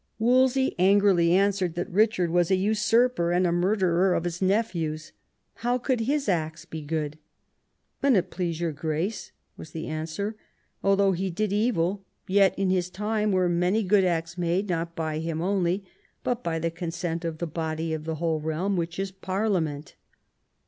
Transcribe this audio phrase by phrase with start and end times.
[0.17, 5.11] Wolsey angrily answered that Eichard was a usurper and a murderer of his nephews;
[5.57, 7.19] how could his acts be good?"
[8.01, 10.35] An it please your Grace," was the answer,"
[10.83, 15.19] although he did evil, yet in his time were many good acts made not by
[15.19, 15.85] him only,
[16.23, 19.93] but by the consent of the body of the whole realm, which is Parliament."